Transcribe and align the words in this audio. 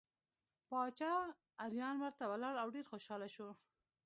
باچا 0.71 1.13
اریان 1.65 1.95
ورته 1.99 2.23
ولاړ 2.27 2.55
او 2.63 2.67
ډېر 2.75 2.85
خوشحاله 2.91 3.27
شو. 3.35 3.49